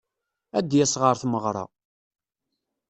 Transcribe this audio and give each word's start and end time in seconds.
Ad 0.57 0.65
d-yas 0.69 0.93
ɣer 1.01 1.15
tmeɣra. 1.21 1.65